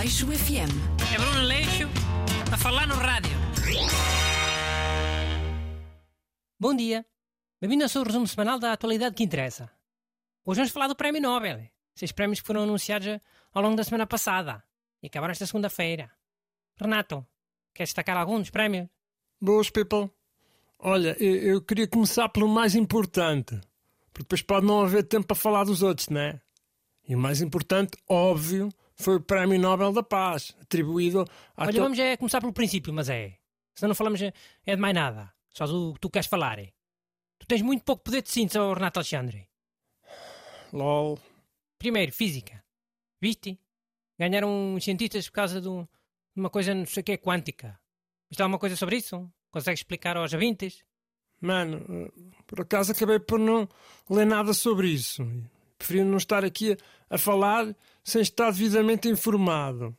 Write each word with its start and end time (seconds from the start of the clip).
Aleixo 0.00 0.26
FM. 0.28 0.72
É 1.12 1.18
Bruno 1.18 1.42
Leixo 1.42 1.86
a 2.50 2.56
falar 2.56 2.86
no 2.86 2.94
rádio. 2.94 3.36
Bom 6.58 6.74
dia. 6.74 7.04
Bem-vindo 7.60 7.82
ao 7.82 7.88
seu 7.90 8.02
resumo 8.02 8.26
semanal 8.26 8.58
da 8.58 8.72
atualidade 8.72 9.14
que 9.14 9.22
interessa. 9.22 9.70
Hoje 10.42 10.60
vamos 10.60 10.72
falar 10.72 10.88
do 10.88 10.96
Prémio 10.96 11.20
Nobel. 11.20 11.68
Seis 11.94 12.12
prémios 12.12 12.40
que 12.40 12.46
foram 12.46 12.62
anunciados 12.62 13.20
ao 13.52 13.62
longo 13.62 13.76
da 13.76 13.84
semana 13.84 14.06
passada 14.06 14.64
e 15.02 15.08
acabaram 15.08 15.32
esta 15.32 15.44
segunda-feira. 15.44 16.10
Renato, 16.80 17.26
queres 17.74 17.90
destacar 17.90 18.16
algum 18.16 18.38
dos 18.38 18.48
prémios? 18.48 18.88
Boas, 19.38 19.68
people. 19.68 20.10
Olha, 20.78 21.14
eu, 21.22 21.36
eu 21.36 21.60
queria 21.60 21.86
começar 21.86 22.30
pelo 22.30 22.48
mais 22.48 22.74
importante, 22.74 23.54
porque 24.14 24.22
depois 24.22 24.40
pode 24.40 24.64
não 24.64 24.80
haver 24.80 25.02
tempo 25.02 25.26
para 25.26 25.36
falar 25.36 25.64
dos 25.64 25.82
outros, 25.82 26.08
não 26.08 26.22
é? 26.22 26.40
E 27.06 27.14
o 27.14 27.18
mais 27.18 27.42
importante, 27.42 27.98
óbvio, 28.08 28.70
foi 29.00 29.16
o 29.16 29.20
Prémio 29.20 29.58
Nobel 29.58 29.92
da 29.92 30.02
Paz, 30.02 30.54
atribuído 30.60 31.24
a. 31.56 31.64
Olha, 31.66 31.80
vamos 31.82 31.98
é 31.98 32.16
começar 32.16 32.40
pelo 32.40 32.52
princípio, 32.52 32.92
mas 32.92 33.08
é. 33.08 33.36
Se 33.74 33.86
não 33.86 33.94
falamos 33.94 34.20
é 34.22 34.32
de 34.66 34.76
mais 34.76 34.94
nada. 34.94 35.32
Só 35.48 35.66
do 35.66 35.94
que 35.94 36.00
tu 36.00 36.10
queres 36.10 36.28
falar. 36.28 36.58
É. 36.58 36.72
Tu 37.38 37.46
tens 37.46 37.62
muito 37.62 37.82
pouco 37.82 38.02
poder 38.04 38.22
de 38.22 38.30
síntese, 38.30 38.58
Renato 38.58 38.98
Alexandre. 39.00 39.48
LOL. 40.72 41.18
Primeiro, 41.78 42.12
física. 42.12 42.62
Viste? 43.20 43.58
Ganharam 44.18 44.74
os 44.74 44.84
cientistas 44.84 45.28
por 45.28 45.34
causa 45.34 45.60
de, 45.60 45.68
um- 45.68 45.82
de 45.84 46.40
uma 46.40 46.50
coisa 46.50 46.74
não 46.74 46.86
sei 46.86 47.00
o 47.00 47.04
que 47.04 47.12
é 47.12 47.16
quântica. 47.16 47.80
Viste 48.28 48.42
alguma 48.42 48.58
coisa 48.58 48.76
sobre 48.76 48.96
isso? 48.96 49.30
Consegues 49.50 49.80
explicar 49.80 50.16
aos 50.16 50.32
ouvintes? 50.32 50.84
Mano, 51.40 51.84
eh, 51.88 52.12
por 52.46 52.60
acaso 52.60 52.92
acabei 52.92 53.18
por 53.18 53.38
não 53.38 53.66
ler 54.08 54.26
nada 54.26 54.52
sobre 54.52 54.88
isso. 54.88 55.22
Prefiro 55.80 56.04
não 56.04 56.18
estar 56.18 56.44
aqui 56.44 56.74
a, 56.74 57.14
a 57.14 57.18
falar 57.18 57.74
sem 58.04 58.20
estar 58.20 58.50
devidamente 58.52 59.08
informado. 59.08 59.96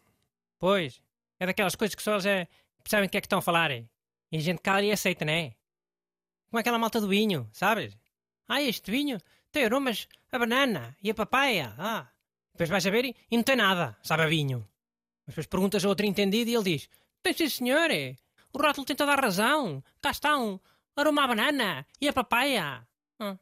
Pois, 0.59 1.02
é 1.39 1.47
daquelas 1.47 1.75
coisas 1.75 1.95
que 1.95 2.03
só 2.03 2.11
eles 2.11 2.25
é, 2.28 2.47
percebem 2.83 3.08
o 3.08 3.09
que 3.09 3.17
é 3.17 3.22
que 3.22 3.25
estão 3.25 3.39
a 3.39 3.42
falar. 3.42 3.72
E 3.72 3.89
a 4.31 4.39
gente 4.39 4.61
cala 4.61 4.83
e 4.83 4.92
aceita, 4.92 5.25
não 5.25 5.33
é? 5.33 5.55
Como 6.52 6.59
aquela 6.59 6.78
malta 6.78 7.02
do 7.02 7.08
vinho, 7.08 7.50
sabes? 7.52 7.97
Ah, 8.47 8.61
este 8.61 8.92
vinho 8.92 9.17
tem 9.52 9.66
aromas 9.66 10.08
a 10.31 10.38
banana 10.38 10.95
e 11.02 11.09
a 11.09 11.16
papaya. 11.16 11.73
Ah, 11.80 12.08
depois 12.53 12.70
vais 12.70 12.86
a 12.86 12.92
ver 12.92 13.05
e, 13.05 13.16
e 13.31 13.36
não 13.36 13.44
tem 13.44 13.55
nada, 13.55 13.98
sabe 14.03 14.22
a 14.22 14.27
vinho. 14.27 14.67
Mas 15.25 15.33
depois 15.33 15.48
perguntas 15.48 15.83
a 15.83 15.89
outro 15.89 16.05
entendido 16.05 16.48
e 16.48 16.53
ele 16.53 16.64
diz: 16.64 16.89
Tem 17.23 17.33
sim, 17.33 17.50
senhor, 17.50 17.89
é. 17.89 18.16
o 18.53 18.61
rótulo 18.61 18.86
tem 18.86 18.95
toda 18.95 19.14
a 19.14 19.20
razão. 19.20 19.83
Cá 20.00 20.11
está 20.11 20.38
um 20.38 20.59
aroma 20.95 21.23
a 21.23 21.27
banana 21.27 21.88
e 22.00 22.08
a 22.08 22.14
papaya. 22.14 22.88
Ah, 23.20 23.38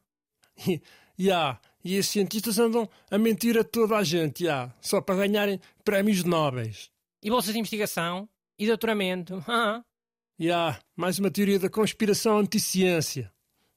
ya, 1.19 1.59
e 1.83 1.95
esses 1.95 2.11
cientistas 2.11 2.59
andam 2.59 2.89
a 3.09 3.17
mentir 3.17 3.57
a 3.57 3.63
toda 3.63 3.97
a 3.97 4.03
gente, 4.03 4.43
ya, 4.45 4.73
só 4.81 5.01
para 5.01 5.15
ganharem 5.15 5.59
prémios 5.83 6.23
nobres. 6.23 6.91
E 7.21 7.29
bolsas 7.29 7.53
de 7.53 7.59
investigação 7.59 8.27
e 8.57 8.65
doutoramento. 8.67 9.43
Ah, 9.47 9.83
Ya, 10.41 10.79
mais 10.95 11.19
uma 11.19 11.29
teoria 11.29 11.59
da 11.59 11.69
conspiração 11.69 12.37
anti-ciência. 12.39 13.29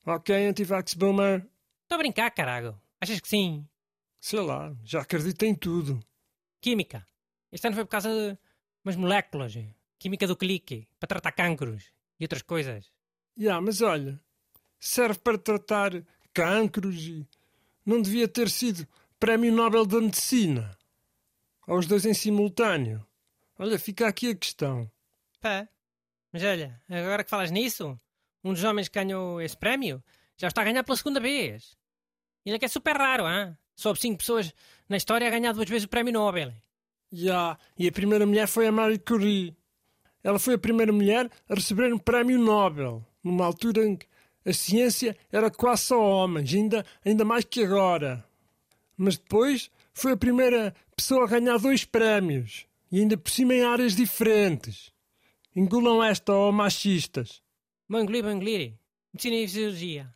Ok, 0.06 0.32
anti-vax 0.46 0.94
boomer? 0.94 1.44
estou 1.82 1.96
a 1.96 1.98
brincar, 1.98 2.30
carago. 2.30 2.80
Achas 3.00 3.18
que 3.20 3.28
sim? 3.28 3.66
Sei 4.20 4.38
lá, 4.38 4.72
já 4.84 5.00
acredito 5.00 5.42
em 5.42 5.56
tudo. 5.56 5.98
Química. 6.60 7.04
Este 7.50 7.66
ano 7.66 7.74
foi 7.74 7.84
por 7.84 7.90
causa 7.90 8.08
de 8.08 8.38
umas 8.84 8.94
moléculas. 8.94 9.54
Química 9.98 10.24
do 10.26 10.36
clique, 10.36 10.86
para 11.00 11.08
tratar 11.08 11.32
cancros 11.32 11.82
e 12.20 12.24
outras 12.24 12.42
coisas. 12.42 12.92
Ya, 13.36 13.60
mas 13.60 13.82
olha, 13.82 14.20
serve 14.78 15.18
para 15.18 15.38
tratar 15.38 15.90
cancros 16.32 17.02
e 17.08 17.26
não 17.84 18.00
devia 18.00 18.28
ter 18.28 18.48
sido 18.48 18.86
Prémio 19.18 19.52
Nobel 19.52 19.86
da 19.86 20.00
Medicina. 20.00 20.76
Aos 21.66 21.86
dois 21.86 22.04
em 22.04 22.14
simultâneo. 22.14 23.06
Olha, 23.58 23.78
fica 23.78 24.08
aqui 24.08 24.30
a 24.30 24.34
questão. 24.34 24.90
Pá. 25.40 25.68
Mas 26.32 26.42
olha, 26.42 26.80
agora 26.88 27.22
que 27.22 27.30
falas 27.30 27.50
nisso, 27.50 27.98
um 28.42 28.52
dos 28.52 28.64
homens 28.64 28.88
que 28.88 28.98
ganhou 28.98 29.40
esse 29.40 29.56
prémio 29.56 30.02
já 30.36 30.48
está 30.48 30.62
a 30.62 30.64
ganhar 30.64 30.82
pela 30.82 30.96
segunda 30.96 31.20
vez. 31.20 31.76
Ele 32.44 32.56
é 32.56 32.58
que 32.58 32.64
é 32.64 32.68
super 32.68 32.96
raro, 32.96 33.28
hein? 33.28 33.56
Só 33.76 33.90
houve 33.90 34.00
cinco 34.00 34.18
pessoas 34.18 34.52
na 34.88 34.96
história 34.96 35.26
a 35.26 35.30
ganhar 35.30 35.52
duas 35.52 35.68
vezes 35.68 35.84
o 35.84 35.88
prémio 35.88 36.12
Nobel. 36.12 36.52
Ya, 37.12 37.58
e 37.78 37.86
a 37.86 37.92
primeira 37.92 38.26
mulher 38.26 38.48
foi 38.48 38.66
a 38.66 38.72
Marie 38.72 38.98
Curie. 38.98 39.56
Ela 40.24 40.38
foi 40.38 40.54
a 40.54 40.58
primeira 40.58 40.92
mulher 40.92 41.30
a 41.48 41.54
receber 41.54 41.92
um 41.92 41.98
prémio 41.98 42.38
Nobel, 42.38 43.06
numa 43.22 43.44
altura 43.44 43.86
em 43.86 43.96
que 43.96 44.06
a 44.44 44.52
ciência 44.52 45.16
era 45.30 45.50
quase 45.50 45.84
só 45.84 46.00
homens, 46.00 46.52
ainda, 46.52 46.84
ainda 47.04 47.24
mais 47.24 47.44
que 47.44 47.64
agora. 47.64 48.24
Mas 48.96 49.16
depois 49.16 49.70
foi 49.94 50.12
a 50.12 50.16
primeira 50.16 50.74
pessoa 50.96 51.24
a 51.24 51.28
ganhar 51.28 51.58
dois 51.58 51.84
prémios, 51.84 52.66
e 52.90 53.00
ainda 53.00 53.16
por 53.16 53.30
cima 53.30 53.54
em 53.54 53.64
áreas 53.64 53.94
diferentes. 53.94 54.92
Engulam 55.54 56.02
esta, 56.02 56.32
ó 56.32 56.50
machistas. 56.50 57.42
Bom 57.88 57.98
engolir, 57.98 58.22
bom 58.22 58.30
engolir. 58.30 58.74
Medicina 59.12 59.36
e 59.36 59.46
Fisiologia. 59.46 60.14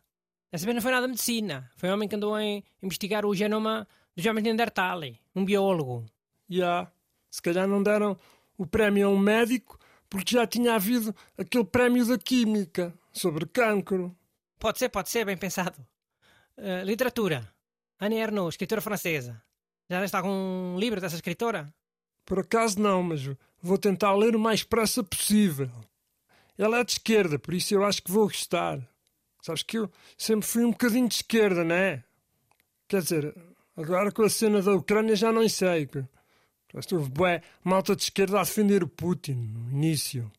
Dessa 0.51 0.65
vez 0.65 0.75
não 0.75 0.81
foi 0.81 0.91
nada 0.91 1.05
de 1.05 1.11
medicina. 1.11 1.69
Foi 1.75 1.89
um 1.89 1.93
homem 1.93 2.09
que 2.09 2.15
andou 2.15 2.33
a 2.33 2.41
investigar 2.81 3.25
o 3.25 3.35
genoma 3.35 3.87
dos 4.15 4.25
homens 4.25 4.43
de 4.43 4.49
Neandertal. 4.49 5.01
Um 5.35 5.45
biólogo. 5.45 6.05
Ya, 6.49 6.91
se 7.29 7.41
calhar 7.41 7.67
não 7.67 7.83
deram 7.83 8.17
o 8.57 8.65
prémio 8.65 9.07
a 9.07 9.11
um 9.11 9.17
médico 9.17 9.77
porque 10.09 10.35
já 10.35 10.47
tinha 10.47 10.73
havido 10.73 11.15
aquele 11.37 11.65
prémio 11.65 12.05
da 12.05 12.17
química 12.17 12.93
sobre 13.17 13.45
cancro. 13.45 14.15
Pode 14.59 14.79
ser, 14.79 14.89
pode 14.89 15.09
ser, 15.09 15.25
bem 15.25 15.37
pensado. 15.37 15.77
Eh, 16.57 16.83
literatura. 16.83 17.47
Anne 17.99 18.17
Ernaux, 18.17 18.53
escritora 18.53 18.81
francesa. 18.81 19.41
Já 19.89 19.99
leste 19.99 20.15
algum 20.15 20.77
livro 20.77 20.99
dessa 20.99 21.15
escritora? 21.15 21.73
Por 22.25 22.39
acaso 22.39 22.79
não, 22.79 23.01
mas 23.03 23.21
vou 23.61 23.77
tentar 23.77 24.13
ler 24.15 24.35
o 24.35 24.39
mais 24.39 24.61
depressa 24.61 25.03
possível. 25.03 25.71
Ela 26.57 26.79
é 26.79 26.83
de 26.83 26.93
esquerda, 26.93 27.39
por 27.39 27.53
isso 27.53 27.73
eu 27.73 27.83
acho 27.85 28.03
que 28.03 28.11
vou 28.11 28.25
gostar. 28.25 28.79
Sabes 29.41 29.63
que 29.63 29.77
eu 29.77 29.91
sempre 30.17 30.47
fui 30.47 30.65
um 30.65 30.71
bocadinho 30.71 31.07
de 31.07 31.15
esquerda, 31.15 31.63
não 31.63 31.75
é? 31.75 32.03
Quer 32.87 33.01
dizer, 33.01 33.35
agora 33.75 34.11
com 34.11 34.23
a 34.23 34.29
cena 34.29 34.61
da 34.61 34.73
Ucrânia 34.73 35.15
já 35.15 35.31
não 35.31 35.47
sei. 35.47 35.87
Já 36.73 36.79
estive 36.79 37.09
bué, 37.09 37.41
malta 37.63 37.95
de 37.95 38.03
esquerda 38.03 38.39
a 38.39 38.43
defender 38.43 38.83
o 38.83 38.87
Putin 38.87 39.35
no 39.35 39.71
início. 39.71 40.29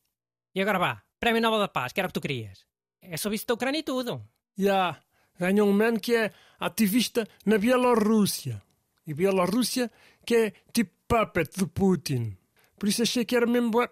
E 0.55 0.60
agora 0.60 0.78
vá. 0.78 1.03
Prémio 1.19 1.41
Nobel 1.41 1.60
da 1.60 1.69
Paz, 1.69 1.93
que 1.93 2.00
era 2.00 2.06
o 2.06 2.10
que 2.10 2.15
tu 2.15 2.21
querias. 2.21 2.67
É 3.00 3.16
sobre 3.16 3.36
isso 3.36 3.47
da 3.47 3.54
Ucrânia 3.54 3.81
e 3.81 3.82
tudo. 3.82 4.22
Já, 4.56 5.00
ganhou 5.38 5.69
um 5.69 5.72
man 5.72 5.98
que 5.98 6.14
é 6.14 6.32
ativista 6.59 7.26
na 7.47 7.59
Bielorrússia. 7.59 8.62
E 9.06 9.14
Bielorrússia 9.14 9.91
que 10.26 10.34
é 10.36 10.50
tipo 10.72 10.92
puppet 11.09 11.59
do 11.59 11.66
Putin. 11.66 12.36
Por 12.78 12.88
isso 12.88 13.03
achei 13.03 13.25
que 13.25 13.34
era 13.34 13.47
mesmo 13.47 13.70
bué... 13.70 13.86
O 13.86 13.91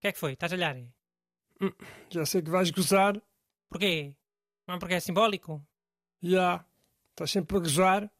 que 0.00 0.08
é 0.08 0.12
que 0.12 0.18
foi? 0.18 0.32
Estás 0.32 0.52
a 0.52 0.56
olhar? 0.56 0.76
Já 2.10 2.24
sei 2.26 2.42
que 2.42 2.50
vais 2.50 2.70
gozar. 2.70 3.20
Porquê? 3.68 4.14
Não 4.66 4.76
é 4.76 4.78
porque 4.78 4.94
é 4.94 5.00
simbólico? 5.00 5.64
Já, 6.22 6.64
estás 7.10 7.30
sempre 7.30 7.56
a 7.56 7.60
gozar. 7.60 8.10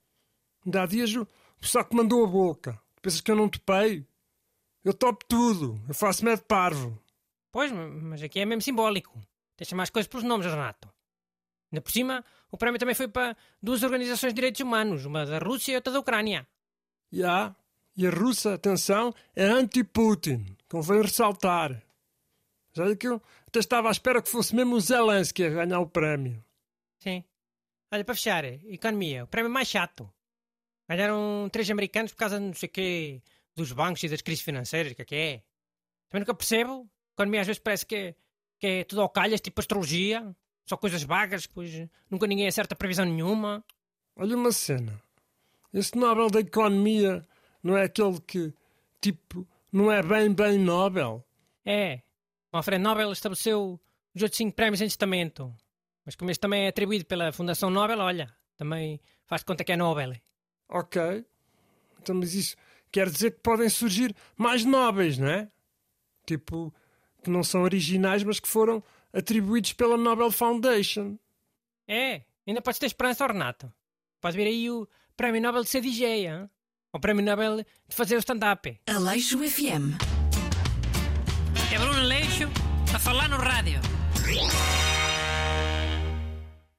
Ainda 0.65 0.83
há 0.83 0.87
dias 0.87 1.15
o 1.15 1.27
pessoal 1.61 1.85
que 1.85 1.97
mandou 1.97 2.25
a 2.25 2.29
boca. 2.29 2.81
Pensas 3.01 3.21
que 3.21 3.31
eu 3.31 3.37
não 3.37 3.49
topei? 3.49 4.07
Eu 4.85 4.95
topo 4.95 5.25
tudo. 5.27 5.81
Eu 5.89 5.95
faço 5.95 6.25
medo 6.25 6.43
parvo. 6.43 7.01
Pois, 7.53 7.71
mas 7.71 8.23
aqui 8.23 8.41
é 8.41 8.47
mesmo 8.47 8.63
simbólico. 8.63 9.21
Deixa 9.57 9.77
mais 9.77 9.91
coisas 9.91 10.09
pelos 10.09 10.25
nomes, 10.25 10.47
Renato. 10.47 10.91
Ainda 11.71 11.83
por 11.83 11.93
cima, 11.93 12.25
o 12.51 12.57
prémio 12.57 12.81
também 12.81 12.95
foi 12.95 13.07
para 13.07 13.37
duas 13.63 13.83
organizações 13.83 14.33
de 14.33 14.37
direitos 14.37 14.61
humanos, 14.61 15.05
uma 15.05 15.25
da 15.25 15.39
Rússia 15.39 15.73
e 15.73 15.77
outra 15.77 15.93
da 15.93 16.01
Ucrânia. 16.01 16.49
Já, 17.11 17.55
e 17.95 18.07
a 18.07 18.11
russa, 18.11 18.55
atenção, 18.55 19.15
é 19.37 19.45
anti-Putin. 19.45 20.57
Convém 20.69 21.03
ressaltar. 21.03 21.83
Já 22.75 22.97
que 22.97 23.07
eu 23.07 23.23
até 23.47 23.61
estava 23.61 23.89
à 23.89 23.91
espera 23.91 24.23
que 24.23 24.31
fosse 24.31 24.55
mesmo 24.55 24.77
o 24.77 24.81
Zelensky 24.81 25.45
a 25.45 25.51
ganhar 25.51 25.81
o 25.81 25.87
prémio. 25.87 26.43
Sim. 26.99 27.23
Olha, 27.93 28.05
para 28.05 28.15
fechar, 28.15 28.45
economia, 28.45 29.25
o 29.25 29.27
prémio 29.27 29.51
mais 29.51 29.69
chato. 29.69 30.11
Ganharam 30.89 31.49
três 31.53 31.71
americanos 31.71 32.13
por 32.13 32.19
causa 32.19 32.39
de 32.39 32.47
não 32.47 32.55
sei 32.55 32.69
quê, 32.69 33.23
dos 33.55 33.73
bancos 33.73 34.03
e 34.03 34.09
das 34.09 34.23
crises 34.23 34.43
financeiras, 34.43 34.93
o 34.93 34.95
que 34.95 35.03
é 35.03 35.05
que 35.05 35.15
é? 35.15 35.43
Também 36.09 36.21
nunca 36.21 36.35
percebo. 36.35 36.91
Economia 37.15 37.41
às 37.41 37.47
vezes 37.47 37.61
parece 37.61 37.87
que 37.87 37.95
é, 37.95 38.15
que 38.59 38.67
é 38.67 38.85
tudo 38.85 39.03
ao 39.03 39.09
calhas, 39.09 39.41
tipo 39.41 39.61
astrologia. 39.61 40.35
Só 40.65 40.77
coisas 40.77 41.03
vagas, 41.03 41.47
pois 41.47 41.71
nunca 42.09 42.27
ninguém 42.27 42.47
acerta 42.47 42.77
previsão 42.77 43.05
nenhuma. 43.05 43.65
Olha 44.17 44.37
uma 44.37 44.53
cena. 44.53 45.01
Esse 45.73 45.97
Nobel 45.97 46.31
da 46.31 46.41
Economia 46.41 47.27
não 47.63 47.77
é 47.77 47.85
aquele 47.85 48.21
que, 48.21 48.53
tipo, 49.01 49.47
não 49.73 49.91
é 49.91 50.03
bem, 50.03 50.33
bem 50.33 50.59
Nobel? 50.59 51.25
É. 51.65 52.03
O 52.53 52.59
Alfred 52.59 52.83
Nobel 52.83 53.11
estabeleceu 53.13 53.81
os 54.15 54.23
outros 54.23 54.37
cinco 54.37 54.55
prémios 54.55 54.81
em 54.81 54.87
testamento. 54.87 55.55
Mas 56.05 56.15
como 56.15 56.31
este 56.31 56.41
também 56.41 56.65
é 56.65 56.69
atribuído 56.69 57.07
pela 57.07 57.33
Fundação 57.33 57.71
Nobel, 57.71 57.99
olha, 57.99 58.33
também 58.57 59.01
faz 59.25 59.41
de 59.41 59.47
conta 59.47 59.65
que 59.65 59.73
é 59.73 59.77
Nobel. 59.77 60.15
Ok. 60.69 61.25
Então, 62.01 62.15
mas 62.17 62.35
isso 62.35 62.57
quer 62.91 63.09
dizer 63.09 63.33
que 63.33 63.41
podem 63.41 63.69
surgir 63.69 64.15
mais 64.37 64.65
nobres, 64.65 65.17
não 65.19 65.29
é? 65.29 65.51
Tipo, 66.27 66.73
que 67.23 67.31
não 67.31 67.43
são 67.43 67.63
originais, 67.63 68.23
mas 68.23 68.41
que 68.41 68.49
foram 68.49 68.83
atribuídos 69.13 69.73
pela 69.73 69.97
Nobel 69.97 70.31
Foundation. 70.31 71.17
É, 71.87 72.23
ainda 72.47 72.63
podes 72.63 72.79
ter 72.79 72.87
esperança, 72.87 73.27
Renato. 73.27 73.73
Podes 74.21 74.37
vir 74.37 74.47
aí 74.47 74.71
o 74.71 74.89
Prémio 75.17 75.41
Nobel 75.41 75.63
de 75.63 75.69
ser 75.69 75.81
DJ, 75.81 76.27
hein? 76.27 76.51
o 76.93 77.01
Prémio 77.01 77.25
Nobel 77.25 77.65
de 77.89 77.97
fazer 77.97 78.17
o 78.17 78.19
stand-up. 78.19 78.79
Aleixo 78.87 79.39
FM. 79.39 79.97
É 81.73 81.79
Bruno 81.79 82.01
Aleixo 82.01 82.49
a 82.95 82.99
falar 82.99 83.29
no 83.29 83.37
rádio. 83.37 83.81